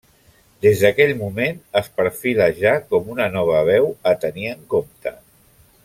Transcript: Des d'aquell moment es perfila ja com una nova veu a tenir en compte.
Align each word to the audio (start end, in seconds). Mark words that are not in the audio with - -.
Des 0.65 0.79
d'aquell 0.85 1.11
moment 1.19 1.59
es 1.81 1.89
perfila 1.99 2.47
ja 2.63 2.73
com 2.95 3.13
una 3.17 3.29
nova 3.37 3.61
veu 3.71 3.91
a 4.13 4.15
tenir 4.25 4.53
en 4.55 4.65
compte. 4.77 5.17